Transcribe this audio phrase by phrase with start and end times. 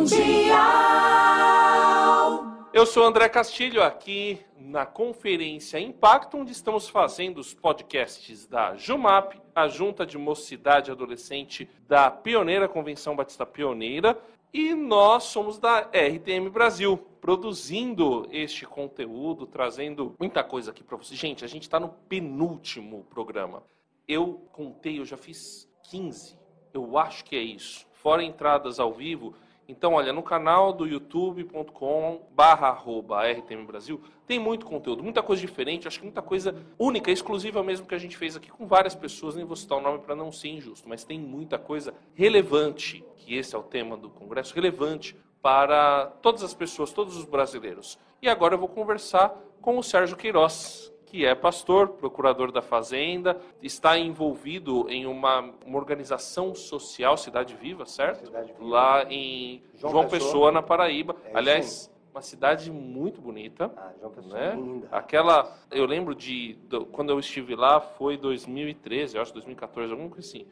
[0.00, 0.56] Mundial.
[2.72, 9.38] Eu sou André Castilho, aqui na Conferência Impacto, onde estamos fazendo os podcasts da JUMAP,
[9.54, 14.18] a Junta de Mocidade Adolescente da Pioneira Convenção Batista Pioneira,
[14.54, 21.20] e nós somos da RTM Brasil, produzindo este conteúdo, trazendo muita coisa aqui para vocês.
[21.20, 23.62] Gente, a gente está no penúltimo programa.
[24.08, 26.38] Eu contei, eu já fiz 15,
[26.72, 27.86] eu acho que é isso.
[27.92, 29.34] Fora entradas ao vivo,
[29.70, 35.86] então, olha, no canal do youtube.com barra RTM Brasil tem muito conteúdo, muita coisa diferente,
[35.86, 39.36] acho que muita coisa única, exclusiva mesmo que a gente fez aqui com várias pessoas,
[39.36, 43.36] nem vou citar o nome para não ser injusto, mas tem muita coisa relevante, que
[43.36, 47.96] esse é o tema do congresso, relevante para todas as pessoas, todos os brasileiros.
[48.20, 53.36] E agora eu vou conversar com o Sérgio Queiroz, que é pastor, procurador da Fazenda,
[53.60, 58.26] está envolvido em uma, uma organização social, Cidade Viva, certo?
[58.26, 58.64] Cidade Viva.
[58.64, 60.52] Lá em João, João Pessoa, Pessoa.
[60.52, 61.16] na Paraíba.
[61.24, 63.72] É Aliás, uma cidade muito bonita.
[63.76, 64.54] Ah, João Pessoa, Né?
[64.54, 64.88] linda.
[64.92, 70.10] Aquela, eu lembro de do- quando eu estive lá foi 2013, eu acho 2014, alguma
[70.10, 70.46] coisa assim.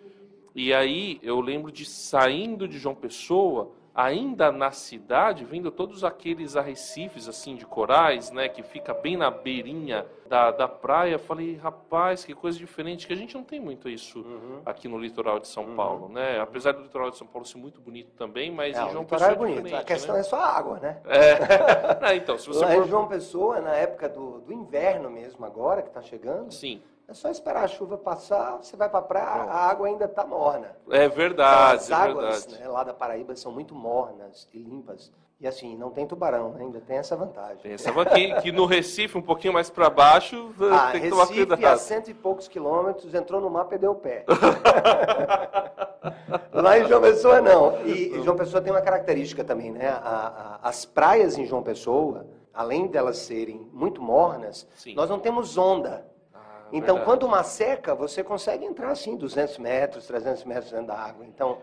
[0.57, 6.55] E aí eu lembro de saindo de João Pessoa, ainda na cidade, vendo todos aqueles
[6.55, 11.19] arrecifes assim de corais, né, que fica bem na beirinha da, da praia.
[11.19, 14.61] Falei, rapaz, que coisa diferente, que a gente não tem muito isso Uhum.
[14.65, 16.39] aqui no litoral de São Paulo, né?
[16.39, 19.31] Apesar do litoral de São Paulo ser muito bonito também, mas É, em João litoral
[19.31, 19.75] Pessoa é bonito.
[19.75, 20.21] A questão né?
[20.21, 21.01] é só a água, né?
[21.05, 21.99] É.
[22.01, 22.85] Ah, então, se você Lá for...
[22.85, 27.15] em João Pessoa, na época do, do inverno mesmo, agora que está chegando, Sim, é
[27.15, 30.77] só esperar a chuva passar, você vai para a praia, a água ainda está morna.
[30.91, 32.63] é verdade, As é águas verdade.
[32.63, 35.11] né, lá da Paraíba são muito mornas e limpas.
[35.41, 36.65] E assim, não tem tubarão, né?
[36.65, 37.59] ainda tem essa vantagem.
[37.63, 41.47] Pensava que, que no Recife, um pouquinho mais para baixo, Ah, tem que tomar Recife,
[41.47, 41.75] cuidado.
[41.75, 44.25] a cento e poucos quilômetros, entrou no mar, perdeu o pé.
[46.53, 47.87] Lá em João Pessoa, não.
[47.87, 49.89] E João Pessoa tem uma característica também, né?
[49.89, 54.95] A- a- as praias em João Pessoa, além delas serem muito mornas, Sim.
[54.95, 56.05] nós não temos onda.
[56.69, 57.05] Ah, Então, verdade.
[57.05, 61.25] quando uma seca, você consegue entrar assim, 200 metros, 300 metros dentro da água.
[61.25, 61.59] Então,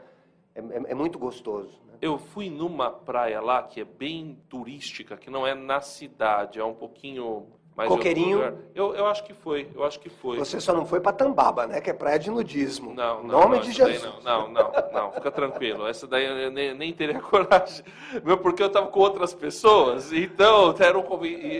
[0.53, 1.79] é, é- é muito gostoso.
[1.87, 1.93] né?
[2.01, 6.63] Eu fui numa praia lá que é bem turística, que não é na cidade, é
[6.63, 7.47] um pouquinho
[7.83, 8.37] outro Coqueirinho?
[8.37, 8.53] lugar.
[8.73, 10.37] Eu, eu acho que foi, eu acho que foi.
[10.37, 11.81] Você só não foi para Tambaba, né?
[11.81, 12.93] Que é praia de nudismo.
[12.93, 14.03] Não, não, nome não, de Jesus.
[14.23, 15.87] não, não, não, não, fica tranquilo.
[15.87, 17.83] Essa daí eu nem, nem teria coragem.
[18.23, 21.05] Meu, porque eu estava com outras pessoas, então era, um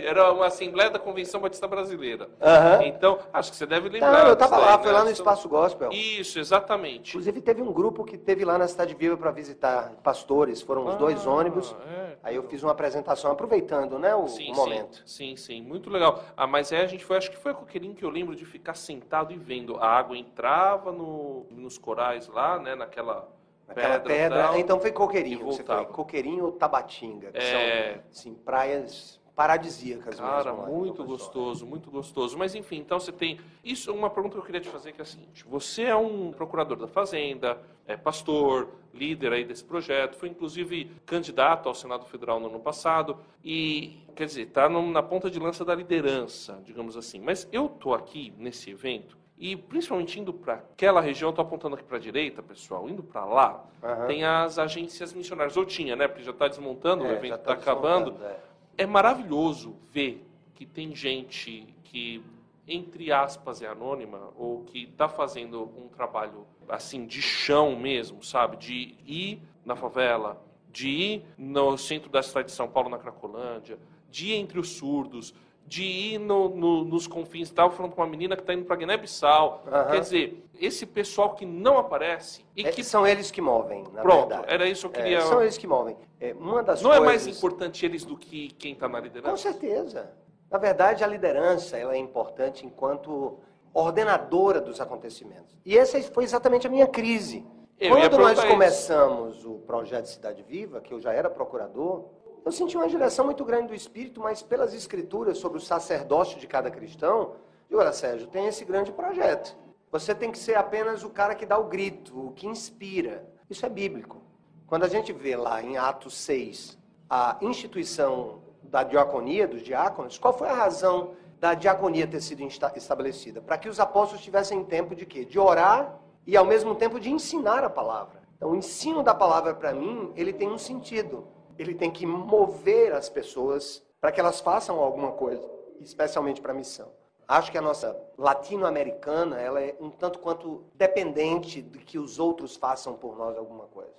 [0.04, 2.28] era uma Assembleia da Convenção Batista Brasileira.
[2.40, 2.84] Aham.
[2.84, 4.12] Então, acho que você deve lembrar.
[4.12, 4.82] Não, eu estava lá, né?
[4.82, 5.90] foi lá no Espaço Gospel.
[5.92, 7.10] Isso, exatamente.
[7.10, 10.96] Inclusive teve um grupo que teve lá na Cidade Viva para visitar pastores, foram os
[10.96, 11.74] dois Ah, ônibus.
[11.86, 12.16] é.
[12.22, 15.02] Aí eu fiz uma apresentação aproveitando, né, o, Sim, o momento.
[15.06, 16.05] Sim, sim, sim, muito legal.
[16.36, 18.44] Ah, mas aí a gente foi, acho que foi a Coqueirinho que eu lembro de
[18.44, 19.76] ficar sentado e vendo.
[19.76, 23.28] A água entrava no, nos corais lá, né, naquela
[23.68, 24.14] Aquela pedra.
[24.14, 24.58] pedra, tal.
[24.58, 25.84] então foi Coqueirinho, que você foi.
[25.86, 27.92] Coqueirinho ou Tabatinga, que É.
[27.94, 30.66] são assim, praias paradisíacas Cara, mesmo.
[30.66, 32.36] em muito gostoso, muito gostoso.
[32.38, 33.38] Mas enfim, então você tem.
[33.62, 35.94] Isso é uma pergunta que eu queria te fazer, que é a seguinte: você é
[35.94, 42.06] um procurador da Fazenda, é pastor, líder aí desse projeto, foi inclusive candidato ao Senado
[42.06, 46.96] Federal no ano passado, e quer dizer, está na ponta de lança da liderança, digamos
[46.96, 47.20] assim.
[47.20, 49.16] Mas eu tô aqui nesse evento.
[49.38, 53.22] E principalmente indo para aquela região, estou apontando aqui para a direita, pessoal, indo para
[53.26, 54.06] lá, Aham.
[54.06, 55.58] tem as agências missionárias.
[55.58, 56.08] Ou tinha, né?
[56.08, 58.12] Porque já está desmontando, o É, evento já está tá acabando.
[58.12, 58.38] desmontando, é.
[58.78, 62.22] É maravilhoso ver que tem gente que,
[62.68, 68.56] entre aspas, é anônima ou que está fazendo um trabalho assim de chão mesmo, sabe?
[68.56, 73.78] De ir na favela, de ir no centro da cidade de São Paulo, na Cracolândia,
[74.10, 75.32] de ir entre os surdos,
[75.66, 77.48] de ir no- no- nos confins.
[77.48, 79.64] Estava falando com uma menina que está indo para Guiné-Bissau.
[79.66, 79.90] Aham.
[79.90, 82.84] Quer dizer, esse pessoal que não aparece e É, que.
[82.84, 84.54] são eles que movem, na Pronto, verdade.
[84.54, 85.20] era isso que eu É, queria.
[85.22, 85.96] são eles que movem.
[86.20, 87.24] É, uma das Não é coisas...
[87.26, 89.30] mais importante eles do que quem está na liderança?
[89.30, 90.10] Com certeza.
[90.50, 93.38] Na verdade, a liderança ela é importante enquanto
[93.74, 95.56] ordenadora dos acontecimentos.
[95.64, 97.44] E essa foi exatamente a minha crise.
[97.78, 102.06] Eu Quando nós começamos o projeto Cidade Viva, que eu já era procurador,
[102.46, 106.46] eu senti uma direção muito grande do Espírito, mas pelas escrituras sobre o sacerdócio de
[106.46, 107.32] cada cristão,
[107.68, 109.56] eu olha, Sérgio, tem esse grande projeto.
[109.90, 113.28] Você tem que ser apenas o cara que dá o grito, o que inspira.
[113.50, 114.22] Isso é bíblico.
[114.64, 116.78] Quando a gente vê lá em Atos 6
[117.10, 122.42] a instituição da diaconia, dos diáconos, qual foi a razão da diaconia ter sido
[122.76, 123.40] estabelecida?
[123.40, 125.24] Para que os apóstolos tivessem tempo de quê?
[125.24, 128.22] De orar e ao mesmo tempo de ensinar a palavra.
[128.36, 131.26] Então, o ensino da palavra para mim, ele tem um sentido.
[131.58, 135.48] Ele tem que mover as pessoas para que elas façam alguma coisa,
[135.80, 136.88] especialmente para a missão.
[137.28, 142.54] Acho que a nossa latino-americana, ela é um tanto quanto dependente de que os outros
[142.54, 143.92] façam por nós alguma coisa.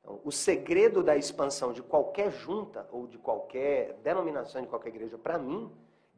[0.00, 5.16] Então, o segredo da expansão de qualquer junta ou de qualquer denominação de qualquer igreja,
[5.16, 5.70] para mim,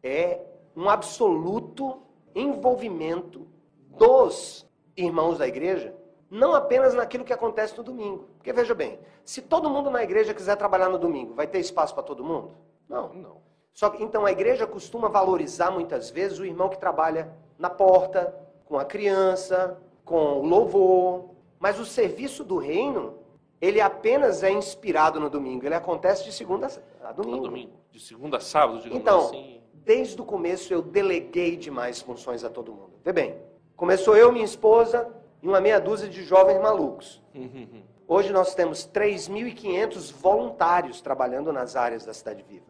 [0.02, 0.40] é
[0.75, 2.00] um absoluto
[2.35, 3.47] envolvimento
[3.90, 4.67] dos
[4.97, 5.94] irmãos da igreja,
[6.35, 8.29] não apenas naquilo que acontece no domingo.
[8.37, 11.95] Porque veja bem, se todo mundo na igreja quiser trabalhar no domingo, vai ter espaço
[11.95, 12.51] para todo mundo?
[12.89, 13.15] Não.
[13.15, 13.37] Não.
[13.73, 18.35] Só que, então a igreja costuma valorizar muitas vezes o irmão que trabalha na porta,
[18.65, 21.31] com a criança, com o louvor.
[21.61, 23.15] Mas o serviço do reino,
[23.61, 25.65] ele apenas é inspirado no domingo.
[25.65, 26.69] Ele acontece de segunda
[27.03, 27.37] a domingo.
[27.37, 27.73] No domingo.
[27.93, 29.61] De segunda a sábado, digamos Então, assim.
[29.73, 32.95] desde o começo eu deleguei demais funções a todo mundo.
[33.05, 33.37] Vê bem,
[33.77, 37.23] começou eu, minha esposa e uma meia dúzia de jovens malucos.
[37.35, 37.82] Uhum.
[38.08, 42.64] Hoje nós temos 3.500 voluntários trabalhando nas áreas da Cidade Viva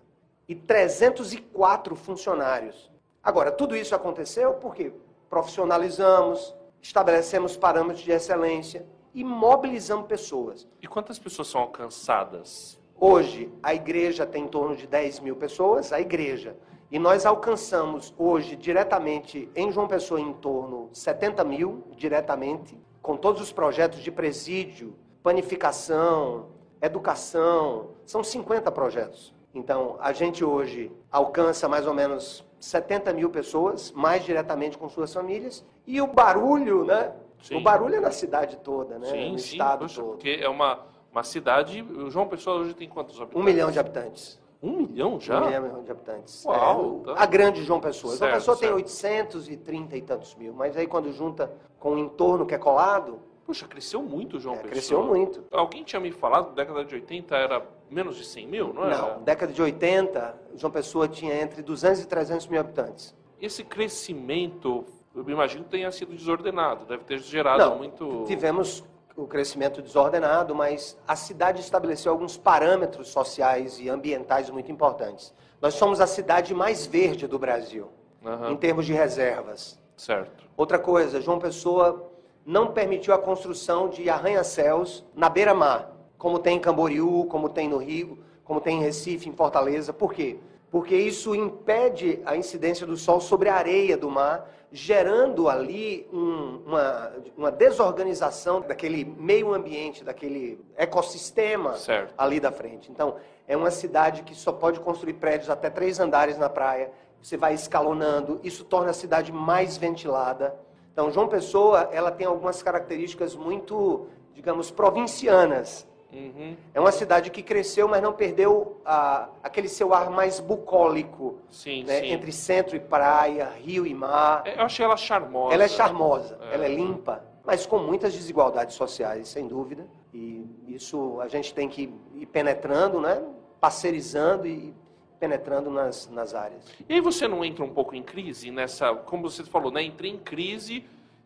[0.48, 2.90] e 304 funcionários.
[3.22, 4.92] Agora, tudo isso aconteceu porque
[5.30, 8.84] profissionalizamos, estabelecemos parâmetros de excelência
[9.14, 10.66] e mobilizamos pessoas.
[10.82, 12.76] E quantas pessoas são alcançadas?
[12.98, 16.56] Hoje, a igreja tem em torno de 10 mil pessoas, a igreja.
[16.90, 23.16] E nós alcançamos hoje, diretamente, em João Pessoa, em torno de 70 mil, diretamente, com
[23.16, 26.48] todos os projetos de presídio, panificação,
[26.80, 27.90] educação.
[28.04, 29.34] São 50 projetos.
[29.54, 35.12] Então, a gente hoje alcança mais ou menos 70 mil pessoas, mais diretamente com suas
[35.12, 35.64] famílias.
[35.86, 37.12] E o barulho, né?
[37.42, 37.56] Sim.
[37.56, 39.06] O barulho é na cidade toda, né?
[39.06, 39.52] sim, no sim.
[39.52, 40.10] estado Poxa, todo.
[40.12, 40.80] porque é uma,
[41.12, 41.82] uma cidade.
[41.82, 43.40] o João Pessoa hoje tem quantos habitantes?
[43.40, 44.40] Um milhão de habitantes.
[44.64, 45.42] Um milhão já?
[45.42, 46.44] Um milhão de habitantes.
[46.46, 47.22] Uau, É, tá.
[47.22, 48.16] A grande João Pessoa.
[48.16, 49.34] João Certo, Pessoa tem certo.
[49.36, 53.68] 830 e tantos mil, mas aí quando junta com o entorno que é colado, Puxa,
[53.68, 54.72] cresceu muito o João é, Pessoa.
[54.72, 55.44] cresceu muito.
[55.52, 58.96] Alguém tinha me falado década de 80 era menos de 100 mil, não era?
[58.96, 63.14] Não, década de 80, João Pessoa tinha entre 200 e 300 mil habitantes.
[63.38, 68.24] Esse crescimento, eu imagino que tenha sido desordenado, deve ter gerado Não, muito.
[68.26, 68.82] tivemos
[69.16, 75.32] o crescimento desordenado, mas a cidade estabeleceu alguns parâmetros sociais e ambientais muito importantes.
[75.60, 77.88] Nós somos a cidade mais verde do Brasil,
[78.24, 79.78] Aham, em termos de reservas.
[79.96, 80.44] Certo.
[80.56, 82.10] Outra coisa, João Pessoa
[82.44, 87.78] não permitiu a construção de arranha-céus na beira-mar, como tem em Camboriú, como tem no
[87.78, 89.92] Rio, como tem em Recife, em Fortaleza.
[89.92, 90.38] Por quê?
[90.74, 96.62] Porque isso impede a incidência do sol sobre a areia do mar, gerando ali um-
[96.66, 102.12] uma, uma desorganização daquele meio ambiente, daquele ecossistema Certo.
[102.18, 102.90] ali da frente.
[102.90, 103.14] Então,
[103.46, 106.90] é uma cidade que só pode construir prédios até três andares na praia.
[107.22, 110.56] Você vai escalonando, isso torna a cidade mais ventilada.
[110.92, 115.86] Então, João Pessoa, ela tem algumas características muito, digamos, provincianas.
[116.14, 116.56] Uhum.
[116.72, 121.82] É uma cidade que cresceu, mas não perdeu a- aquele seu ar mais bucólico, Sim,
[121.84, 122.00] né?
[122.00, 122.06] sim.
[122.12, 124.42] entre centro e praia, rio e mar.
[124.46, 125.54] É, Eu achei ela charmosa.
[125.54, 126.54] Ela é charmosa, É.
[126.54, 129.86] ela é limpa, mas com muitas desigualdades sociais, sem dúvida.
[130.12, 133.22] E isso a gente tem que ir penetrando, né?
[133.60, 134.74] parceirizando e
[135.18, 136.62] penetrando nas, nas áreas.
[136.86, 139.82] E aí você não entra um pouco em crise nessa, como você falou, né?
[139.82, 140.84] Entrei em crise.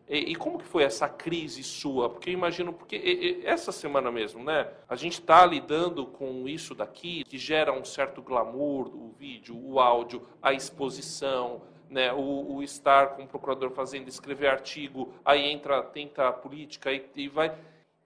[0.09, 2.09] E, e como que foi essa crise sua?
[2.09, 4.67] Porque eu imagino, porque e- e- essa semana mesmo, né?
[4.87, 9.79] A gente está lidando com isso daqui, que gera um certo glamour, o vídeo, o
[9.79, 12.11] áudio, a exposição, né?
[12.11, 17.27] O, o estar com o procurador fazendo, escrever artigo, aí entra, tenta a política e,
[17.27, 17.55] vai.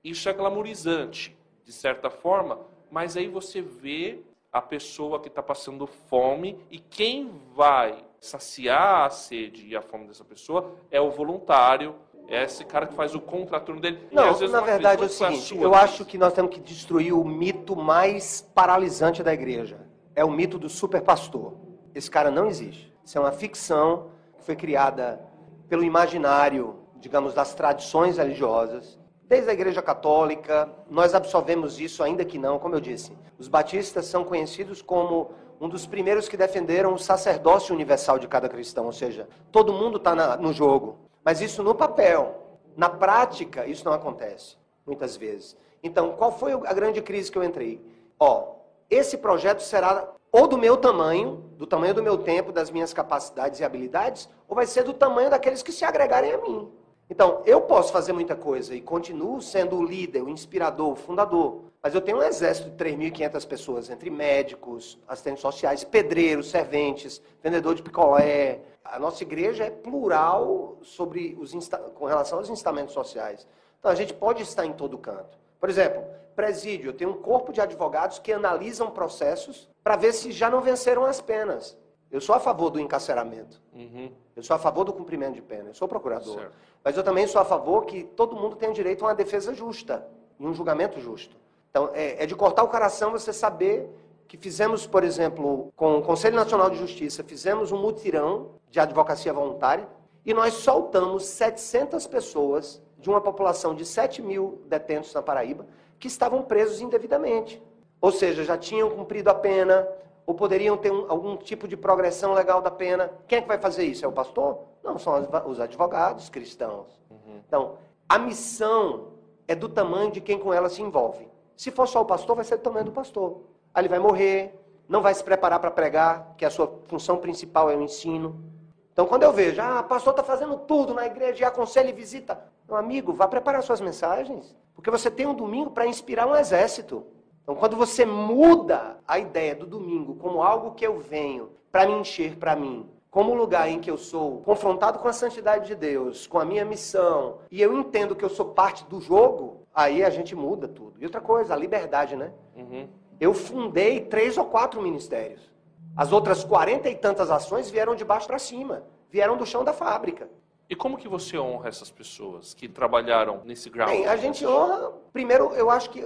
[0.04, 1.34] Isso é glamourizante,
[1.64, 2.60] de certa forma,
[2.92, 4.20] mas aí você vê
[4.51, 10.08] a pessoa que está passando fome e quem vai saciar a sede e a fome
[10.08, 11.94] dessa pessoa é o voluntário,
[12.30, 14.08] é esse cara que faz o contraturno dele.
[14.10, 16.62] E, Não, às vezes, na verdade é o seguinte, eu acho que nós temos que
[16.62, 19.77] destruir o mito mais paralisante da igreja.
[20.15, 21.53] É o mito do superpastor.
[21.94, 22.94] Esse cara não existe.
[23.03, 25.20] Isso é uma ficção que foi criada
[25.68, 28.98] pelo imaginário, digamos, das tradições religiosas.
[29.24, 33.12] Desde a igreja católica, nós absorvemos isso, ainda que não, como eu disse.
[33.38, 35.32] Os batistas são conhecidos como
[35.63, 39.96] um dos primeiros que defenderam o sacerdócio universal de cada cristão, ou seja, todo mundo
[39.96, 40.98] está no jogo.
[41.24, 42.60] Mas isso no papel.
[42.75, 45.55] Na prática, isso não acontece, muitas vezes.
[45.82, 47.82] Então, qual foi a grande crise que eu entrei?
[48.20, 48.55] Ó,
[48.89, 53.62] esse projeto será ou do meu tamanho, do tamanho do meu tempo, das minhas capacidades
[53.62, 56.70] e habilidades, ou vai ser do tamanho daqueles que se agregarem a mim.
[57.13, 61.62] Então, eu posso fazer muita coisa e continuo sendo o líder, o inspirador, o fundador.
[61.79, 67.75] Mas eu tenho um exército de 3.500 pessoas, entre médicos, assistentes sociais, pedreiros, serventes, vendedor
[67.75, 68.62] de picolé.
[68.84, 73.46] A nossa igreja é plural sobre os insta- com relação aos instamentos sociais.
[73.77, 75.38] Então, a gente pode estar em todo canto.
[75.60, 76.03] Por exemplo,
[76.36, 76.89] presídio.
[76.89, 81.05] Eu tenho um corpo de advogados que analisam processos para ver se já não venceram
[81.05, 81.77] as penas.
[82.13, 83.60] Eu sou a favor do encarceramento.
[83.74, 85.72] Uhum, Eu sou a favor do cumprimento de pena.
[85.72, 86.36] Eu sou procurador.
[86.36, 86.55] Certo.
[86.84, 90.08] Mas eu também sou a favor que todo mundo tenha direito a uma defesa justa
[90.39, 91.36] e um julgamento justo.
[91.72, 93.89] Então, é, é de cortar o coração você saber
[94.27, 99.34] que fizemos, por exemplo, com o Conselho Nacional de Justiça, fizemos um mutirão de advocacia
[99.34, 99.89] voluntária
[100.24, 105.65] e nós soltamos 700 pessoas de uma população de 7 mil detentos na Paraíba
[106.00, 107.60] que estavam presos indevidamente.
[108.00, 109.88] Ou seja, já tinham cumprido a pena,
[110.25, 113.12] ou poderiam ter um, algum tipo de progressão legal da pena.
[113.27, 114.06] Quem é que vai fazer isso?
[114.06, 114.60] É o pastor?
[114.84, 116.88] Não, são os advogados cristãos.
[117.10, 117.42] Uhum.
[117.46, 117.75] Então,
[118.08, 119.13] a missão
[119.48, 121.27] é do tamanho de quem com ela se envolve.
[121.56, 123.42] Se for só o pastor, vai ser do tamanho do pastor.
[123.74, 127.70] Aí ele vai morrer, não vai se preparar para pregar, que a sua função principal
[127.70, 128.44] é o ensino.
[128.92, 131.94] Então, quando eu vejo, ah, o pastor está fazendo tudo na igreja, e aconselha e
[131.94, 132.39] visita.
[132.68, 134.56] Meu amigo, vá preparar suas mensagens.
[134.75, 137.06] Porque você tem um domingo para inspirar um exército.
[137.44, 141.94] Então, quando você muda a ideia do domingo como algo que eu venho para me
[141.94, 146.26] encher para mim, como lugar em que eu sou confrontado com a santidade de Deus,
[146.26, 150.10] com a minha missão, e eu entendo que eu sou parte do jogo, aí a
[150.10, 150.94] gente muda tudo.
[151.00, 152.32] E outra coisa, a liberdade, né?
[152.56, 152.88] Uhum.
[153.20, 155.52] Eu fundei três ou quatro ministérios.
[155.96, 159.74] As outras quarenta e tantas ações vieram de baixo para cima, vieram do chão da
[159.74, 160.28] fábrica.
[160.70, 163.90] E como que você honra essas pessoas que trabalharam nesse grau?
[163.90, 166.04] Bem, a gente honra, primeiro, eu acho que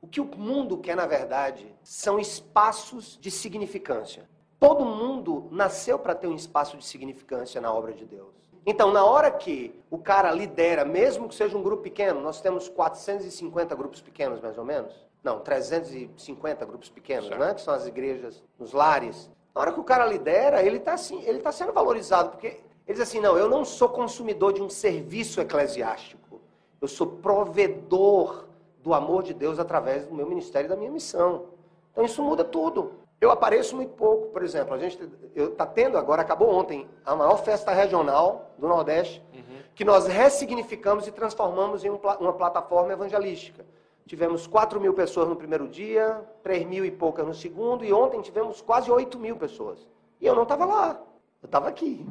[0.00, 4.28] o que o mundo quer, na verdade, são espaços de significância.
[4.58, 8.34] Todo mundo nasceu para ter um espaço de significância na obra de Deus.
[8.64, 12.68] Então, na hora que o cara lidera, mesmo que seja um grupo pequeno, nós temos
[12.68, 14.92] 450 grupos pequenos, mais ou menos.
[15.22, 17.40] Não, 350 grupos pequenos, certo.
[17.40, 17.54] né?
[17.54, 19.30] Que são as igrejas nos lares.
[19.54, 22.46] Na hora que o cara lidera, ele está assim, ele tá sendo valorizado, porque
[22.86, 26.40] ele diz assim, não, eu não sou consumidor de um serviço eclesiástico.
[26.80, 28.45] Eu sou provedor
[28.86, 31.46] do amor de Deus através do meu ministério e da minha missão.
[31.90, 32.92] Então isso muda tudo.
[33.20, 34.96] Eu apareço muito pouco, por exemplo, a gente
[35.34, 39.58] está tendo agora, acabou ontem, a maior festa regional do Nordeste, uhum.
[39.74, 43.66] que nós ressignificamos e transformamos em um, uma plataforma evangelística.
[44.06, 48.20] Tivemos 4 mil pessoas no primeiro dia, 3 mil e poucas no segundo, e ontem
[48.20, 49.84] tivemos quase 8 mil pessoas.
[50.20, 51.02] E eu não estava lá,
[51.42, 52.06] eu estava aqui.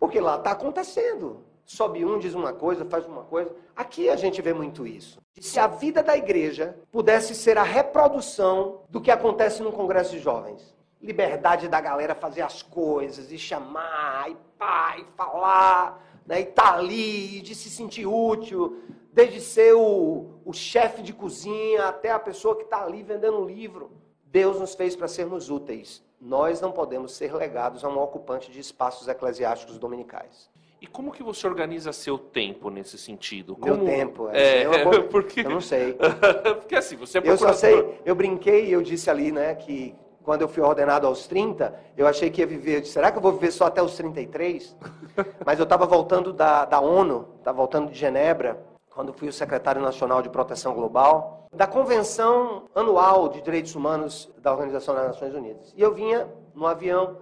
[0.00, 1.44] Porque lá está acontecendo.
[1.66, 3.50] Sobe um, diz uma coisa, faz uma coisa.
[3.74, 5.18] Aqui a gente vê muito isso.
[5.40, 10.20] Se a vida da igreja pudesse ser a reprodução do que acontece num congresso de
[10.20, 10.76] jovens.
[11.02, 16.62] Liberdade da galera fazer as coisas, e chamar, e pá, e falar, né, e estar
[16.62, 18.80] tá ali, de se sentir útil,
[19.12, 23.44] desde ser o, o chefe de cozinha até a pessoa que está ali vendendo um
[23.44, 23.90] livro.
[24.24, 26.02] Deus nos fez para sermos úteis.
[26.20, 30.48] Nós não podemos ser legados a um ocupante de espaços eclesiásticos dominicais.
[30.86, 33.56] E como que você organiza seu tempo nesse sentido?
[33.56, 33.74] Como...
[33.74, 35.40] Meu tempo, é, é, é porque...
[35.40, 35.98] eu não sei.
[36.60, 39.96] porque assim, você é Eu só sei, eu brinquei e eu disse ali, né, que
[40.22, 43.22] quando eu fui ordenado aos 30, eu achei que ia viver, disse, será que eu
[43.22, 44.76] vou viver só até os 33?
[45.44, 48.64] Mas eu estava voltando da, da ONU, estava voltando de Genebra,
[48.94, 54.52] quando fui o secretário nacional de proteção global, da Convenção Anual de Direitos Humanos da
[54.52, 55.74] Organização das Nações Unidas.
[55.76, 57.16] E eu vinha no avião,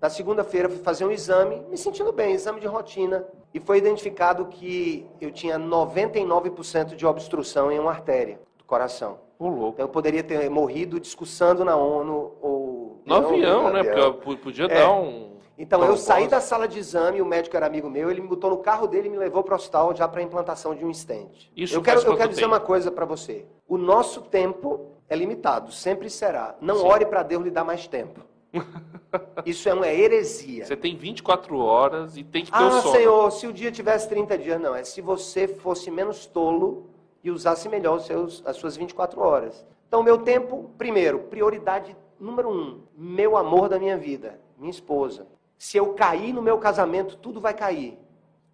[0.00, 4.46] na segunda-feira fui fazer um exame, me sentindo bem, exame de rotina, e foi identificado
[4.46, 9.18] que eu tinha 99% de obstrução em uma artéria do coração.
[9.38, 9.74] O louco.
[9.74, 13.02] Então eu poderia ter morrido discussando na ONU ou...
[13.04, 13.84] No avião, né?
[13.84, 14.68] Porque podia é.
[14.68, 18.20] dar um então eu saí da sala de exame, o médico era amigo meu, ele
[18.20, 20.74] me botou no carro dele e me levou para o hospital já para a implantação
[20.74, 21.50] de um stent.
[21.56, 23.46] Isso eu quero, eu quero dizer uma coisa para você.
[23.66, 26.54] O nosso tempo é limitado, sempre será.
[26.60, 26.86] Não Sim.
[26.86, 28.20] ore para Deus lhe dar mais tempo.
[29.44, 30.64] Isso é uma heresia.
[30.64, 32.94] Você tem 24 horas e tem que ter ah, o sono.
[32.94, 34.74] Senhor, se o dia tivesse 30 dias, não.
[34.74, 36.86] É se você fosse menos tolo
[37.22, 39.64] e usasse melhor seus, as suas 24 horas.
[39.88, 45.26] Então, meu tempo, primeiro, prioridade número um, meu amor da minha vida, minha esposa.
[45.58, 47.98] Se eu cair no meu casamento, tudo vai cair.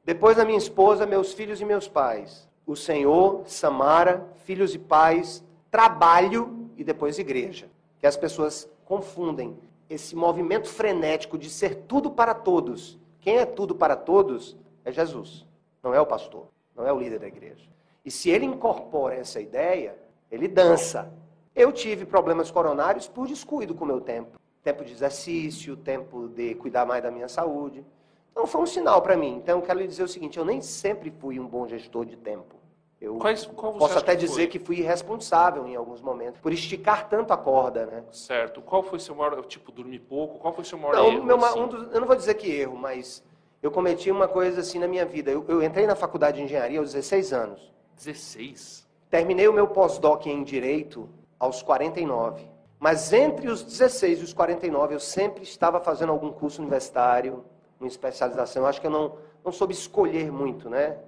[0.05, 2.49] Depois da minha esposa, meus filhos e meus pais.
[2.67, 7.69] O Senhor, Samara, filhos e pais, trabalho e depois igreja.
[7.99, 9.57] Que as pessoas confundem
[9.93, 12.99] esse movimento frenético de ser tudo para todos.
[13.21, 15.47] Quem é tudo para todos é Jesus,
[15.83, 17.69] não é o pastor, não é o líder da igreja.
[18.05, 19.97] E se ele incorpora essa ideia,
[20.31, 21.13] ele dança.
[21.55, 26.55] Eu tive problemas coronários por descuido com o meu tempo tempo de exercício, tempo de
[26.55, 27.85] cuidar mais da minha saúde.
[28.31, 29.37] Então foi um sinal para mim.
[29.37, 32.17] Então eu quero lhe dizer o seguinte: eu nem sempre fui um bom gestor de
[32.17, 32.55] tempo.
[33.02, 37.32] Eu Quais, posso até que dizer que fui irresponsável em alguns momentos, por esticar tanto
[37.32, 38.04] a corda, né?
[38.12, 38.62] Certo.
[38.62, 40.38] Qual foi seu maior, tipo, dormir pouco?
[40.38, 41.25] Qual foi seu maior não, erro?
[41.25, 41.61] Meu, assim?
[41.61, 43.21] um dos, eu não vou dizer que erro, mas
[43.61, 45.32] eu cometi uma coisa assim na minha vida.
[45.32, 47.73] Eu, eu entrei na faculdade de engenharia aos 16 anos.
[47.97, 48.87] 16?
[49.11, 51.09] Terminei o meu pós-doc em Direito
[51.40, 52.49] aos 49.
[52.78, 57.44] Mas entre os 16 e os 49, eu sempre estava fazendo algum curso universitário,
[57.80, 58.62] uma especialização.
[58.62, 60.99] Eu acho que eu não, não soube escolher muito, né?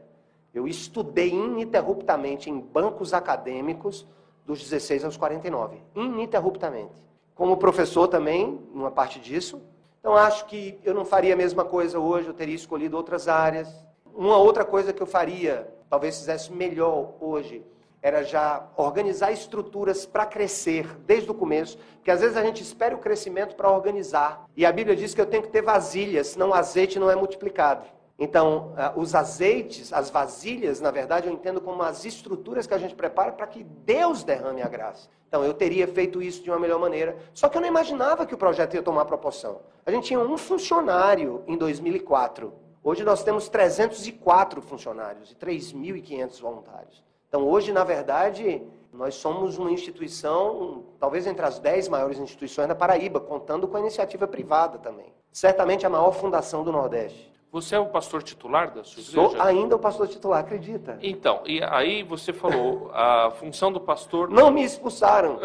[0.54, 4.06] Eu estudei ininterruptamente em bancos acadêmicos
[4.46, 6.94] dos 16 aos 49, ininterruptamente.
[7.34, 9.60] Como professor também, numa parte disso.
[9.98, 13.68] Então acho que eu não faria a mesma coisa hoje, eu teria escolhido outras áreas.
[14.14, 17.64] Uma outra coisa que eu faria, talvez fizesse melhor hoje,
[18.00, 22.94] era já organizar estruturas para crescer desde o começo, porque às vezes a gente espera
[22.94, 24.44] o crescimento para organizar.
[24.54, 27.16] E a Bíblia diz que eu tenho que ter vasilhas, senão o azeite não é
[27.16, 27.86] multiplicado.
[28.18, 32.78] Então, uh, os azeites, as vasilhas, na verdade, eu entendo como as estruturas que a
[32.78, 35.08] gente prepara para que Deus derrame a graça.
[35.28, 37.16] Então, eu teria feito isso de uma melhor maneira.
[37.34, 39.62] Só que eu não imaginava que o projeto ia tomar proporção.
[39.84, 42.52] A gente tinha um funcionário em 2004.
[42.84, 47.02] Hoje nós temos 304 funcionários e 3.500 voluntários.
[47.28, 52.76] Então, hoje, na verdade, nós somos uma instituição, talvez entre as 10 maiores instituições da
[52.76, 55.12] Paraíba, contando com a iniciativa privada também.
[55.32, 57.33] Certamente a maior fundação do Nordeste.
[57.54, 59.12] Você é o pastor titular da sua igreja?
[59.12, 60.98] Sou ainda o pastor titular, acredita?
[61.00, 64.28] Então, e aí você falou, a função do pastor...
[64.28, 65.38] Não me expulsaram.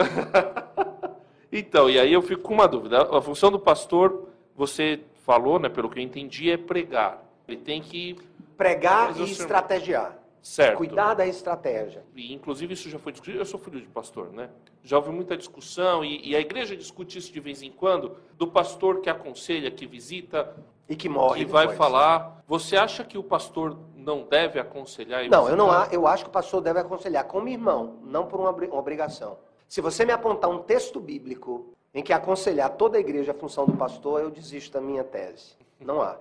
[1.53, 3.15] então, e aí eu fico com uma dúvida.
[3.15, 7.23] A função do pastor, você falou, né, pelo que eu entendi, é pregar.
[7.47, 8.17] Ele tem que...
[8.57, 10.17] Pregar e estrategiar.
[10.41, 10.77] Certo.
[10.77, 12.03] Cuidar da estratégia.
[12.15, 13.37] E, inclusive, isso já foi discutido.
[13.37, 14.49] Eu sou filho de pastor, né?
[14.83, 18.47] Já houve muita discussão, e, e, a igreja discute isso de vez em quando, do
[18.47, 20.55] pastor que aconselha, que visita,
[20.89, 21.43] e que morre.
[21.43, 22.43] E vai falar.
[22.47, 25.29] Você acha que o pastor não deve aconselhar?
[25.29, 25.69] não, eu não.
[25.85, 29.37] Eu acho que o pastor deve aconselhar como irmão, não por uma obrigação.
[29.67, 33.67] Se você me apontar um texto bíblico em que aconselhar toda a igreja a função
[33.67, 35.55] do pastor, eu desisto da minha tese.
[35.79, 36.17] Não há.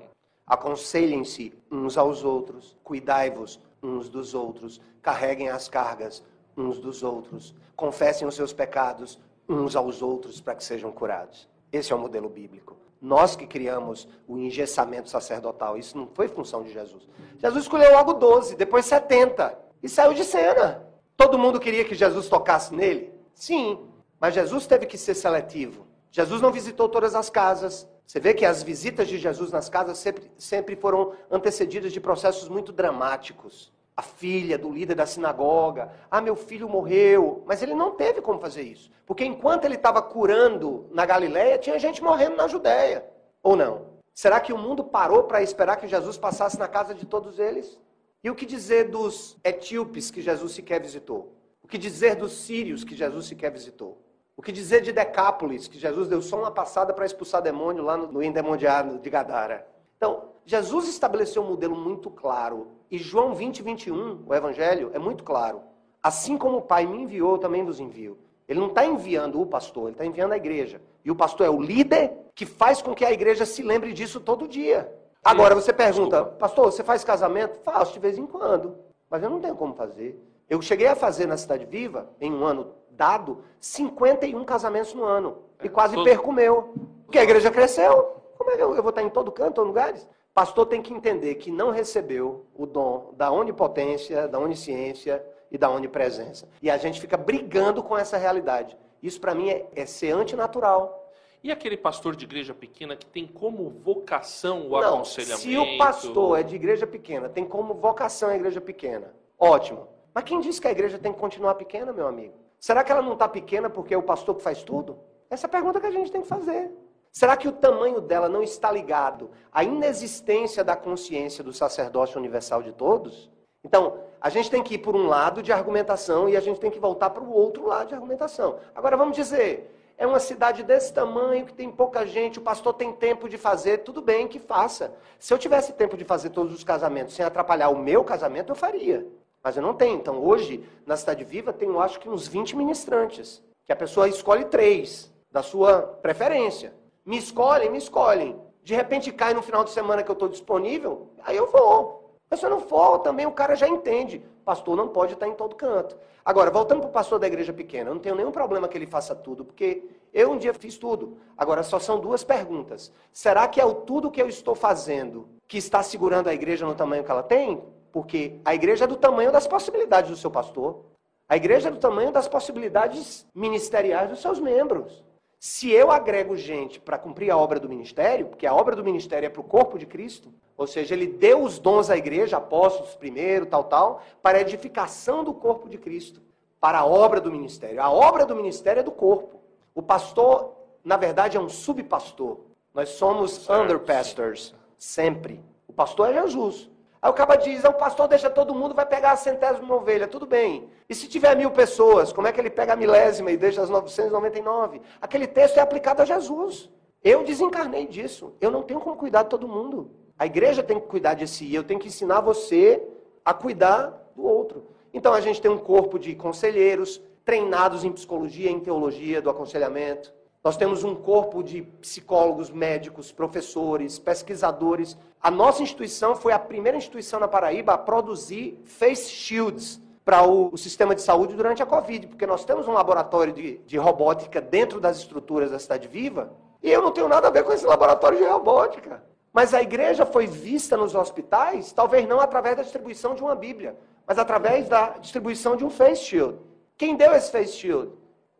[0.46, 6.22] Aconselhem-se uns aos outros, cuidai-vos uns dos outros, carreguem as cargas
[6.56, 11.48] uns dos outros, confessem os seus pecados uns aos outros para que sejam curados.
[11.72, 12.76] Esse é o modelo bíblico.
[13.00, 15.76] Nós que criamos o engessamento sacerdotal.
[15.76, 17.08] Isso não foi função de Jesus.
[17.38, 20.84] Jesus escolheu logo 12, depois 70 e saiu de cena.
[21.16, 23.12] Todo mundo queria que Jesus tocasse nele?
[23.34, 23.78] Sim,
[24.20, 25.86] mas Jesus teve que ser seletivo.
[26.10, 27.88] Jesus não visitou todas as casas.
[28.06, 32.48] Você vê que as visitas de Jesus nas casas sempre, sempre foram antecedidas de processos
[32.48, 35.90] muito dramáticos a filha do líder da sinagoga.
[36.08, 37.42] Ah, meu filho morreu.
[37.44, 38.92] Mas ele não teve como fazer isso.
[39.04, 43.04] Porque enquanto ele estava curando na Galiléia, tinha gente morrendo na Judéia.
[43.42, 43.86] Ou não?
[44.14, 47.76] Será que o mundo parou para esperar que Jesus passasse na casa de todos eles?
[48.22, 51.34] E o que dizer dos etíopes que Jesus sequer visitou?
[51.60, 54.00] O que dizer dos sírios que Jesus sequer visitou?
[54.36, 57.96] O que dizer de Decápolis, que Jesus deu só uma passada para expulsar demônio lá
[57.96, 59.66] no, endemoniado de Gadara?
[59.96, 65.22] Então, Jesus estabeleceu um modelo muito claro e João 20, 21, o Evangelho, é muito
[65.22, 65.60] claro.
[66.02, 68.16] Assim como o Pai me enviou, eu também vos envio.
[68.48, 70.80] Ele não está enviando o pastor, ele está enviando a igreja.
[71.04, 74.20] E o pastor é o líder que faz com que a igreja se lembre disso
[74.20, 74.90] todo dia.
[75.22, 77.58] Agora você pergunta, pastor, você faz casamento?
[77.58, 78.74] Faço de vez em quando,
[79.10, 80.18] mas eu não tenho como fazer.
[80.48, 85.42] Eu cheguei a fazer na Cidade Viva, em um ano dado, 51 casamentos no ano.
[85.62, 86.72] E é, quase perco o meu.
[87.04, 88.16] Porque a igreja cresceu.
[88.38, 90.08] Como é que eu, eu vou estar em todo canto, em lugares?
[90.38, 95.20] Pastor tem que entender que não recebeu o dom da onipotência, da onisciência
[95.50, 96.48] e da onipresença.
[96.62, 98.78] E a gente fica brigando com essa realidade.
[99.02, 101.10] Isso para mim é, é ser antinatural.
[101.42, 105.40] E aquele pastor de igreja pequena que tem como vocação o não, aconselhamento?
[105.40, 109.88] Se o pastor é de igreja pequena, tem como vocação a igreja pequena, ótimo.
[110.14, 112.34] Mas quem disse que a igreja tem que continuar pequena, meu amigo?
[112.60, 115.00] Será que ela não está pequena porque é o pastor que faz tudo?
[115.28, 116.70] Essa é a pergunta que a gente tem que fazer.
[117.18, 122.62] Será que o tamanho dela não está ligado à inexistência da consciência do sacerdócio universal
[122.62, 123.28] de todos?
[123.64, 126.70] Então, a gente tem que ir por um lado de argumentação e a gente tem
[126.70, 128.60] que voltar para o outro lado de argumentação.
[128.72, 132.92] Agora, vamos dizer, é uma cidade desse tamanho que tem pouca gente, o pastor tem
[132.92, 134.94] tempo de fazer, tudo bem que faça.
[135.18, 138.54] Se eu tivesse tempo de fazer todos os casamentos sem atrapalhar o meu casamento, eu
[138.54, 139.04] faria.
[139.42, 139.96] Mas eu não tenho.
[139.96, 144.44] Então, hoje, na Cidade Viva, eu acho que uns 20 ministrantes, que a pessoa escolhe
[144.44, 146.77] três, da sua preferência.
[147.08, 148.38] Me escolhem, me escolhem.
[148.62, 152.18] De repente cai no final de semana que eu estou disponível, aí eu vou.
[152.28, 154.22] Mas se eu não for, também o cara já entende.
[154.44, 155.96] Pastor não pode estar em todo canto.
[156.22, 158.86] Agora, voltando para o pastor da igreja pequena, eu não tenho nenhum problema que ele
[158.86, 161.16] faça tudo, porque eu um dia fiz tudo.
[161.34, 162.92] Agora, só são duas perguntas.
[163.10, 166.74] Será que é o tudo que eu estou fazendo que está segurando a igreja no
[166.74, 167.64] tamanho que ela tem?
[167.90, 170.84] Porque a igreja é do tamanho das possibilidades do seu pastor.
[171.26, 175.07] A igreja é do tamanho das possibilidades ministeriais dos seus membros.
[175.38, 179.26] Se eu agrego gente para cumprir a obra do ministério, porque a obra do ministério
[179.26, 182.96] é para o corpo de Cristo, ou seja, ele deu os dons à igreja, apóstolos
[182.96, 186.20] primeiro, tal, tal, para a edificação do corpo de Cristo,
[186.60, 187.80] para a obra do ministério.
[187.80, 189.40] A obra do ministério é do corpo.
[189.72, 192.38] O pastor, na verdade, é um subpastor.
[192.74, 195.40] Nós somos under pastors, sempre.
[195.68, 196.68] O pastor é Jesus.
[197.00, 200.08] Aí o cara diz, o pastor deixa todo mundo, vai pegar a centésima ovelha.
[200.08, 200.68] Tudo bem.
[200.88, 203.70] E se tiver mil pessoas, como é que ele pega a milésima e deixa as
[203.70, 204.80] 999?
[205.00, 206.68] Aquele texto é aplicado a Jesus.
[207.02, 208.34] Eu desencarnei disso.
[208.40, 209.90] Eu não tenho como cuidar de todo mundo.
[210.18, 211.54] A igreja tem que cuidar de si.
[211.54, 212.82] Eu tenho que ensinar você
[213.24, 214.66] a cuidar do outro.
[214.92, 220.12] Então a gente tem um corpo de conselheiros treinados em psicologia, em teologia do aconselhamento.
[220.48, 224.96] Nós temos um corpo de psicólogos, médicos, professores, pesquisadores.
[225.20, 230.48] A nossa instituição foi a primeira instituição na Paraíba a produzir face shields para o,
[230.50, 234.40] o, sistema de saúde durante a Covid, porque nós temos um laboratório de, de robótica
[234.40, 236.32] dentro das estruturas da Cidade Viva,
[236.62, 239.04] e eu não tenho nada a ver com esse laboratório de robótica.
[239.30, 243.76] Mas a igreja foi vista nos hospitais, talvez não através da distribuição de uma Bíblia,
[244.06, 246.38] mas através da distribuição de um face shield.
[246.74, 247.92] Quem deu esse face shield?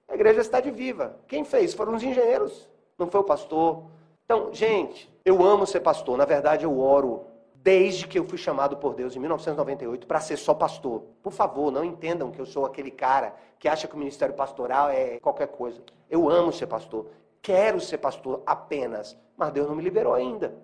[0.09, 1.17] A igreja está de viva.
[1.29, 1.75] Quem fez?
[1.75, 2.69] Foram os engenheiros,
[2.99, 3.85] não foi o pastor.
[4.25, 6.17] Então, gente, eu amo ser pastor.
[6.17, 10.37] Na verdade, eu oro desde que eu fui chamado por Deus em 1998 para ser
[10.39, 11.03] só pastor.
[11.23, 14.89] Por favor, não entendam que eu sou aquele cara que acha que o ministério pastoral
[14.89, 15.83] é qualquer coisa.
[16.09, 17.07] Eu amo ser pastor.
[17.43, 20.55] Quero ser pastor apenas, mas Deus não me liberou ainda.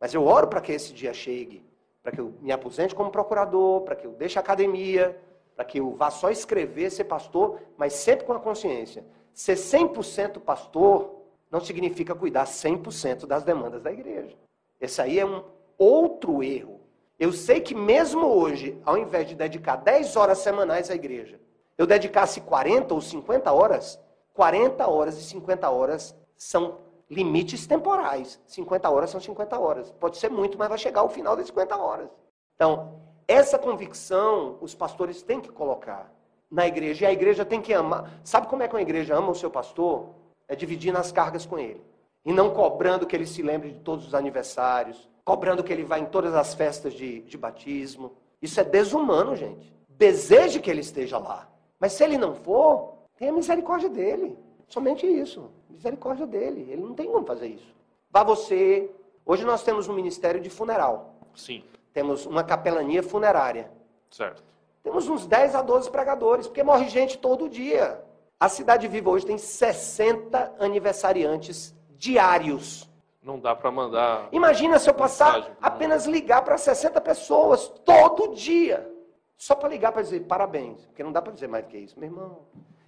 [0.00, 1.64] Mas eu oro para que esse dia chegue,
[2.02, 5.18] para que eu me aposente como procurador, para que eu deixe a academia,
[5.56, 9.04] para que eu vá só escrever, ser pastor, mas sempre com a consciência.
[9.32, 14.36] Ser 100% pastor não significa cuidar 100% das demandas da igreja.
[14.80, 15.44] Esse aí é um
[15.78, 16.80] outro erro.
[17.18, 21.40] Eu sei que mesmo hoje, ao invés de dedicar 10 horas semanais à igreja,
[21.78, 24.00] eu dedicasse 40 ou 50 horas,
[24.32, 28.40] 40 horas e 50 horas são limites temporais.
[28.46, 29.92] 50 horas são 50 horas.
[29.92, 32.08] Pode ser muito, mas vai chegar ao final das 50 horas.
[32.56, 36.12] Então, essa convicção os pastores têm que colocar
[36.50, 37.04] na igreja.
[37.04, 38.20] E a igreja tem que amar.
[38.22, 40.10] Sabe como é que uma igreja ama o seu pastor?
[40.46, 41.82] É dividindo as cargas com ele.
[42.24, 45.08] E não cobrando que ele se lembre de todos os aniversários.
[45.24, 48.12] Cobrando que ele vá em todas as festas de, de batismo.
[48.40, 49.74] Isso é desumano, gente.
[49.88, 51.48] Deseje que ele esteja lá.
[51.80, 54.38] Mas se ele não for, tenha misericórdia dele.
[54.68, 55.50] Somente isso.
[55.70, 56.68] Misericórdia dele.
[56.70, 57.74] Ele não tem como fazer isso.
[58.10, 58.90] Vá você.
[59.24, 61.14] Hoje nós temos um ministério de funeral.
[61.34, 63.70] Sim temos uma capelania funerária.
[64.10, 64.42] Certo.
[64.82, 68.04] Temos uns 10 a 12 pregadores, porque morre gente todo dia.
[68.38, 72.90] A Cidade Viva hoje tem 60 aniversariantes diários.
[73.22, 74.28] Não dá para mandar.
[74.32, 78.90] Imagina se eu passar apenas ligar para 60 pessoas todo dia.
[79.36, 80.84] Só para ligar para dizer parabéns.
[80.84, 82.40] Porque não dá para dizer mais do que isso, meu irmão.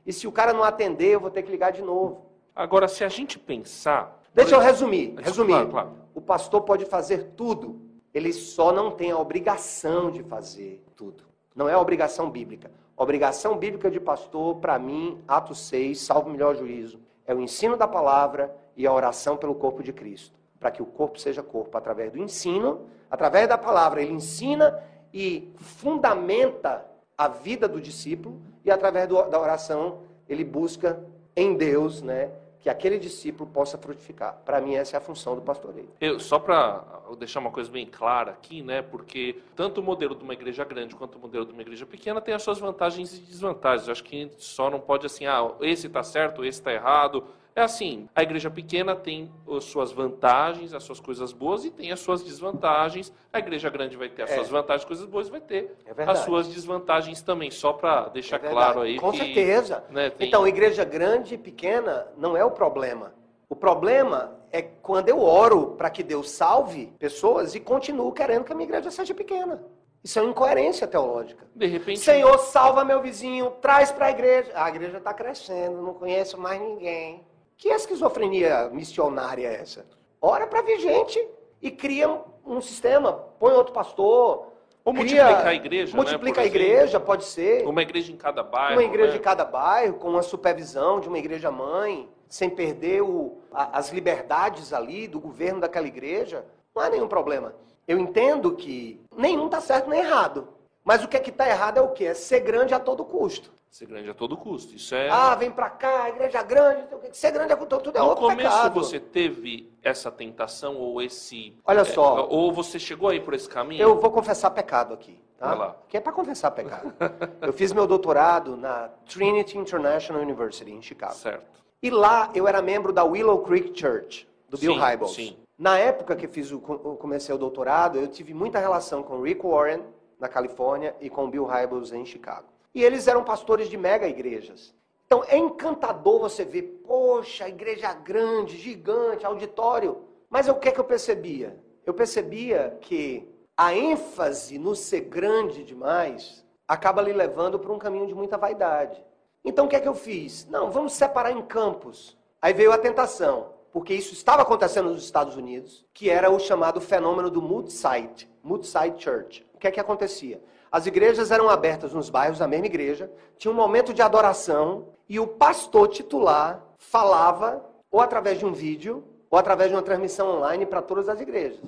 [0.05, 2.27] E se o cara não atender, eu vou ter que ligar de novo.
[2.55, 4.21] Agora, se a gente pensar.
[4.35, 5.15] Deixa eu resumir.
[5.17, 5.53] Resumir.
[5.53, 5.93] Claro, claro.
[6.15, 7.86] O pastor pode fazer tudo
[8.17, 11.23] ele só não tem a obrigação de fazer tudo.
[11.55, 12.71] Não é a obrigação bíblica.
[12.97, 17.43] A obrigação bíblica de pastor, para mim, Atos 6, salvo o melhor juízo, é o
[17.43, 20.35] ensino da palavra e a oração pelo corpo de Cristo.
[20.59, 25.53] Para que o corpo seja corpo através do ensino, através da palavra, ele ensina e
[25.57, 26.87] fundamenta
[27.19, 30.99] a vida do discípulo e através do, da oração ele busca
[31.37, 32.31] em Deus, né,
[32.67, 34.41] que aquele discípulo possa frutificar.
[34.45, 35.89] Para mim, essa é a função do pastoreio.
[36.01, 36.85] Eu, só para
[37.17, 38.83] deixar uma coisa bem clara aqui, né?
[38.83, 42.21] Porque tanto o modelo de uma igreja grande quanto o modelo de uma igreja pequena
[42.21, 43.87] tem as suas vantagens e desvantagens.
[43.87, 47.23] Eu acho que só não pode assim, ah, esse está certo, esse está errado.
[47.57, 51.91] É assim, a igreja pequena tem as suas vantagens, as suas coisas boas e tem
[51.91, 53.11] as suas desvantagens.
[53.33, 54.35] A igreja grande vai ter as é.
[54.35, 57.51] suas vantagens, coisas boas, vai ter é as suas desvantagens também.
[57.51, 58.99] Só para deixar é claro aí.
[58.99, 59.83] Com que, certeza.
[59.89, 60.29] Né, tem...
[60.29, 63.15] Então, igreja grande e pequena não é o problema.
[63.49, 68.53] O problema é quando eu oro para que Deus salve pessoas e continuo querendo que
[68.53, 69.65] a minha igreja seja pequena.
[70.05, 71.47] Isso é uma incoerência teológica.
[71.55, 72.01] De repente.
[72.01, 74.53] Senhor, salva meu vizinho, traz para a igreja.
[74.55, 77.25] A igreja está crescendo, não conheço mais ninguém.
[77.57, 79.87] Que esquizofrenia missionária é essa?
[80.21, 81.19] Ora para vir gente
[81.61, 84.53] e cria um sistema, põe outro pastor.
[84.85, 85.93] Ou cria, multiplicar a igreja.
[85.93, 87.67] Né, multiplica né, a igreja, pode ser.
[87.67, 88.75] Uma igreja em cada bairro.
[88.75, 89.19] Uma igreja né?
[89.19, 93.91] em cada bairro, com uma supervisão de uma igreja mãe, sem perder o, a, as
[93.91, 96.45] liberdades ali do governo daquela igreja.
[96.75, 97.55] Não há nenhum problema.
[97.89, 100.49] Eu entendo que nenhum está certo nem errado.
[100.87, 102.05] Mas o que é que está errado é o quê?
[102.05, 103.51] É ser grande a todo custo.
[103.69, 104.73] Ser grande a todo custo.
[104.73, 105.11] Isso é.
[105.11, 106.87] Ah, vem para cá, igreja grande.
[107.11, 108.73] Ser grande a todo tudo é no outro começo pecado.
[108.73, 111.59] você teve essa tentação ou esse.
[111.65, 112.21] Olha só.
[112.21, 113.83] É, ou você chegou aí por esse caminho?
[113.83, 115.21] Eu vou confessar pecado aqui.
[115.37, 115.49] Tá?
[115.49, 115.77] Vai lá.
[115.89, 116.95] Que é para confessar pecado.
[117.43, 121.15] eu fiz meu doutorado na Trinity International University, em Chicago.
[121.15, 121.65] Certo.
[121.83, 125.15] E lá eu era membro da Willow Creek Church, do Bill Hybels.
[125.15, 125.37] sim.
[125.59, 129.83] Na época que fiz o, comecei o doutorado, eu tive muita relação com Rick Warren,
[130.19, 132.49] na Califórnia, e com Bill Hybels, em Chicago.
[132.75, 134.75] E eles eram pastores de mega igrejas.
[135.07, 140.03] Então é encantador você ver, poxa, igreja grande, gigante, auditório.
[140.29, 141.59] Mas o que é que eu percebia?
[141.85, 148.07] Eu percebia que a ênfase no ser grande demais acaba lhe levando para um caminho
[148.07, 149.03] de muita vaidade.
[149.45, 150.45] Então o que é que eu fiz?
[150.47, 152.19] Não, vamos separar em campos.
[152.43, 156.81] Aí veio a tentação, porque isso estava acontecendo nos Estados Unidos, que era o chamado
[156.81, 159.46] fenômeno do mood-site, mood-site church.
[159.57, 160.41] O que é que acontecia?
[160.71, 165.19] As igrejas eram abertas nos bairros, a mesma igreja, tinha um momento de adoração e
[165.19, 170.67] o pastor titular falava ou através de um vídeo ou através de uma transmissão online
[170.67, 171.63] para todas as igrejas.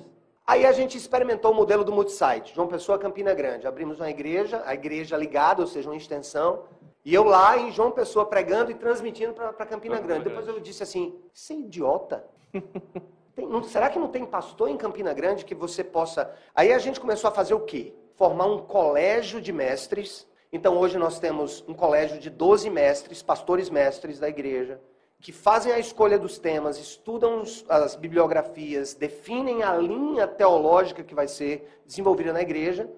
[0.45, 3.65] Aí a gente experimentou o modelo do multisite, João Pessoa, Campina Grande.
[3.65, 6.63] Abrimos uma igreja, a igreja ligada, ou seja, uma extensão,
[7.03, 10.25] e eu lá em João Pessoa pregando e transmitindo para Campina Grande.
[10.25, 12.23] Depois eu disse assim: você é idiota?
[13.35, 16.33] Tem, não, será que não tem pastor em Campina Grande que você possa.
[16.53, 17.93] Aí a gente começou a fazer o quê?
[18.15, 20.27] Formar um colégio de mestres.
[20.51, 24.81] Então hoje nós temos um colégio de 12 mestres, pastores mestres da igreja,
[25.21, 31.27] que fazem a escolha dos temas, estudam as bibliografias, definem a linha teológica que vai
[31.27, 32.89] ser desenvolvida na igreja.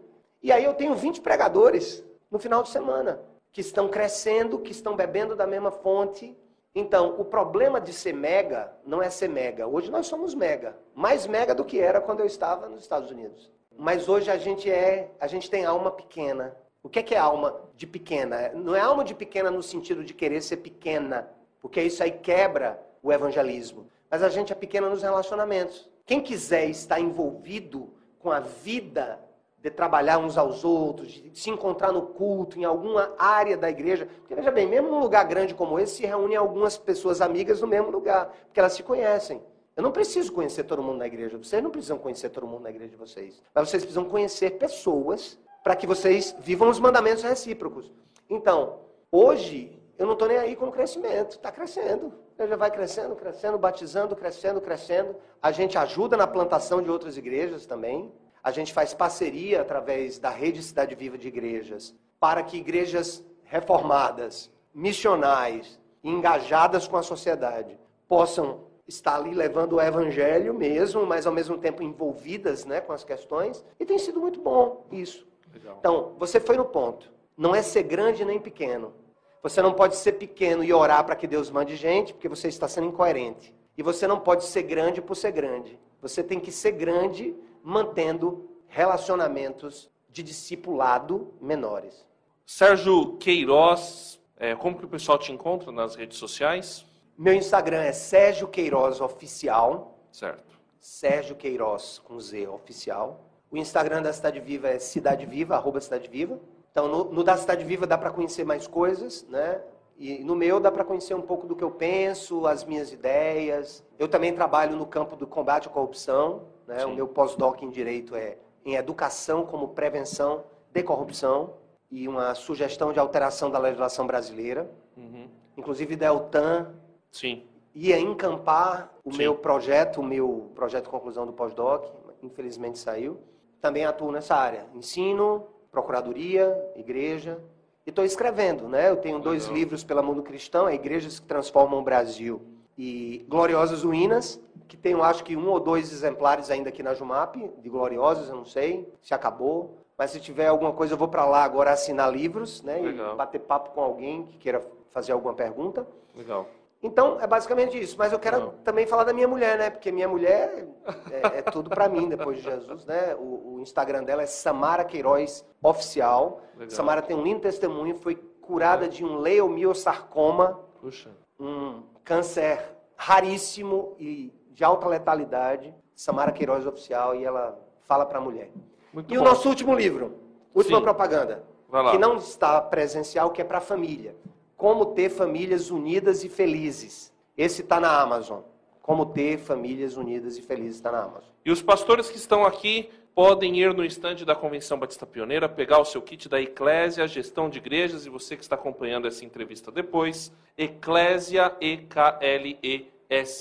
[0.42, 4.96] E aí eu tenho 20 pregadores no final de semana que estão crescendo, que estão
[4.96, 6.38] bebendo da mesma fonte.
[6.74, 9.68] Então, o problema de ser mega não é ser mega.
[9.68, 13.52] Hoje nós somos mega, mais mega do que era quando eu estava nos Estados Unidos.
[13.78, 16.56] Mas hoje a gente é, a gente tem alma pequena.
[16.82, 18.52] O que é, que é alma de pequena?
[18.54, 21.30] Não é alma de pequena no sentido de querer ser pequena,
[21.60, 23.88] porque isso aí quebra o evangelismo.
[24.10, 25.90] Mas a gente é pequena nos relacionamentos.
[26.06, 29.20] Quem quiser estar envolvido com a vida
[29.62, 34.08] de trabalhar uns aos outros, de se encontrar no culto, em alguma área da igreja.
[34.20, 37.68] Porque veja bem, mesmo num lugar grande como esse, se reúnem algumas pessoas amigas no
[37.68, 39.42] mesmo lugar, porque elas se conhecem.
[39.76, 42.70] Eu não preciso conhecer todo mundo na igreja, vocês não precisam conhecer todo mundo na
[42.70, 43.42] igreja de vocês.
[43.54, 47.92] Mas vocês precisam conhecer pessoas para que vocês vivam os mandamentos recíprocos.
[48.30, 48.80] Então,
[49.12, 52.12] hoje, eu não estou nem aí com o crescimento, está crescendo.
[52.34, 55.16] Igreja vai crescendo, crescendo, batizando, crescendo, crescendo.
[55.40, 58.12] A gente ajuda na plantação de outras igrejas também.
[58.44, 64.52] A gente faz parceria através da rede Cidade Viva de Igrejas para que igrejas reformadas,
[64.74, 71.58] missionais, engajadas com a sociedade, possam estar ali levando o evangelho mesmo, mas ao mesmo
[71.58, 73.66] tempo envolvidas né, com as questões.
[73.80, 75.28] E tem sido muito bom isso.
[75.52, 75.78] Legal.
[75.80, 77.12] Então, você foi no ponto.
[77.36, 78.94] Não é ser grande nem pequeno.
[79.42, 82.68] Você não pode ser pequeno e orar para que Deus mande gente, porque você está
[82.68, 83.56] sendo incoerente.
[83.76, 85.80] E você não pode ser grande por ser grande.
[86.02, 92.06] Você tem que ser grande mantendo relacionamentos de discipulado menores.
[92.46, 96.86] Sérgio Queiroz, é, como que o pessoal te encontra nas redes sociais?
[97.18, 100.00] Meu Instagram é Sérgio Queiroz Oficial.
[100.12, 100.60] Certo.
[100.80, 103.22] Sérgio Queiroz com Z Oficial.
[103.52, 106.40] O Instagram da Cidade Viva é Cidade Viva, arroba Cidade Viva.
[106.72, 109.62] Então, no, no da Cidade Viva dá para conhecer mais coisas, né?
[109.98, 113.84] E no meu dá para conhecer um pouco do que eu penso, as minhas ideias.
[114.00, 116.48] Eu também trabalho no campo do combate à corrupção.
[116.72, 116.86] Né?
[116.86, 121.56] O meu pós-doc em Direito é em Educação como Prevenção de Corrupção
[121.92, 124.72] e uma sugestão de alteração da legislação brasileira.
[124.96, 125.28] Uhum.
[125.58, 126.74] Inclusive, Deltan
[127.12, 127.44] Sim.
[127.76, 129.18] ia encampar o Sim.
[129.18, 131.92] meu projeto, o meu projeto de conclusão do pós-doc,
[132.24, 133.20] infelizmente saiu.
[133.60, 134.66] Também atuo nessa área.
[134.74, 137.38] Ensino, procuradoria, igreja,
[137.86, 138.90] e estou escrevendo, né?
[138.90, 139.58] Eu tenho dois Legal.
[139.58, 142.42] livros pela Mundo Cristão, é Igrejas que Transformam o Brasil
[142.78, 147.36] e Gloriosas Ruínas, que tenho acho que um ou dois exemplares ainda aqui na Jumap,
[147.36, 149.78] de Gloriosas, eu não sei se acabou.
[149.98, 152.78] Mas se tiver alguma coisa, eu vou para lá agora assinar livros, né?
[152.78, 153.14] Legal.
[153.14, 155.86] E bater papo com alguém que queira fazer alguma pergunta.
[156.16, 156.48] Legal.
[156.84, 157.96] Então, é basicamente isso.
[157.98, 158.50] Mas eu quero Não.
[158.64, 159.70] também falar da minha mulher, né?
[159.70, 160.68] Porque minha mulher
[161.12, 163.16] é, é tudo para mim depois de Jesus, né?
[163.16, 166.42] O, o, Instagram dela é Samara Queiroz Oficial.
[166.56, 166.72] Legal.
[166.72, 168.88] Samara tem um lindo testemunho, foi curada é.
[168.88, 171.12] de um leiomiosarcoma, Puxa.
[171.40, 172.64] um câncer
[172.96, 175.74] raríssimo e de alta letalidade.
[175.96, 178.50] Samara Queiroz Oficial e ela fala para a mulher.
[178.94, 179.24] Muito e bom.
[179.24, 180.18] o nosso último livro,
[180.54, 180.84] última Sim.
[180.84, 181.44] propaganda,
[181.92, 184.16] que não está presencial, que é para a família.
[184.58, 187.12] Como ter famílias unidas e felizes.
[187.38, 188.42] Esse está na Amazon.
[188.82, 191.30] Como ter famílias unidas e felizes está na Amazon.
[191.46, 195.80] E os pastores que estão aqui podem ir no estande da Convenção Batista Pioneira, pegar
[195.80, 199.72] o seu kit da Eclésia, Gestão de Igrejas, e você que está acompanhando essa entrevista
[199.72, 202.92] depois, Eclésia, E-K-L-E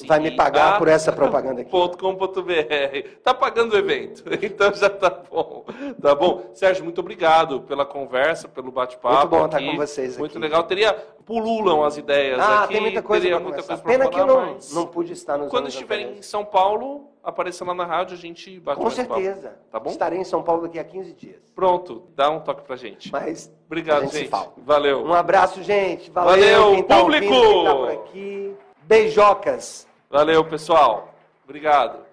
[0.06, 1.70] Vai me pagar por essa propaganda aqui.
[1.70, 3.08] .com.br.
[3.22, 5.64] Tá pagando o evento, então já tá bom.
[6.02, 6.50] Tá bom?
[6.54, 9.16] Sérgio, muito obrigado pela conversa, pelo bate-papo.
[9.16, 10.18] Muito bom estar com vocês aqui.
[10.18, 10.64] Muito legal.
[10.64, 10.92] Teria,
[11.24, 12.72] pululam as ideias ah, aqui.
[12.72, 14.74] tem muita coisa teria muita coisa Pena falar, que eu não, mas...
[14.74, 18.58] não pude estar nos Quando estiver em São Paulo, apareça lá na rádio, a gente
[18.58, 19.50] bate Com certeza.
[19.50, 19.70] Papo.
[19.70, 19.90] Tá bom?
[19.90, 21.52] Estarei em São Paulo daqui a 15 dias.
[21.54, 23.12] Pronto, dá um toque pra gente.
[23.12, 24.28] Mas Obrigado, gente.
[24.28, 24.30] gente.
[24.58, 25.04] Valeu.
[25.04, 26.10] Um abraço, gente.
[26.10, 27.32] Valeu, Valeu quem tá público!
[27.32, 28.56] Ouvindo, quem tá por aqui.
[28.82, 29.86] Beijocas.
[30.10, 31.14] Valeu, pessoal.
[31.44, 32.09] Obrigado.